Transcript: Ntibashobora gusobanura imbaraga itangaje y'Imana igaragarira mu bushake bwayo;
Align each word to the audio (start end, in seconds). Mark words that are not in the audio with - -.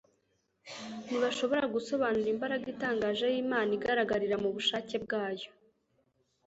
Ntibashobora 1.05 1.65
gusobanura 1.75 2.27
imbaraga 2.35 2.65
itangaje 2.73 3.25
y'Imana 3.33 3.69
igaragarira 3.77 4.35
mu 4.43 4.49
bushake 4.55 4.95
bwayo; 5.03 5.49